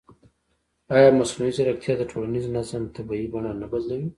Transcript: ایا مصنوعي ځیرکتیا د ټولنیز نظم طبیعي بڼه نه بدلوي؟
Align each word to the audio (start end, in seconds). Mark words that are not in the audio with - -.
ایا 0.95 1.09
مصنوعي 1.19 1.51
ځیرکتیا 1.57 1.93
د 1.97 2.03
ټولنیز 2.11 2.45
نظم 2.55 2.83
طبیعي 2.95 3.27
بڼه 3.33 3.51
نه 3.61 3.67
بدلوي؟ 3.71 4.09